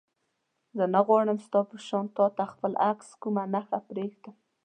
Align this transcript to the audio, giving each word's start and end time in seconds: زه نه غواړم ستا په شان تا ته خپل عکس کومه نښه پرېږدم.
زه 0.77 0.83
نه 0.93 0.99
غواړم 1.07 1.37
ستا 1.45 1.59
په 1.69 1.77
شان 1.87 2.05
تا 2.17 2.25
ته 2.35 2.43
خپل 2.53 2.71
عکس 2.89 3.07
کومه 3.21 3.43
نښه 3.53 3.79
پرېږدم. 3.89 4.35